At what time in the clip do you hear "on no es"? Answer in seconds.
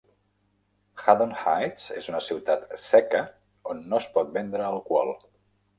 3.75-4.13